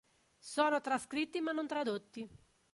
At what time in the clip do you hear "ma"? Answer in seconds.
1.41-1.51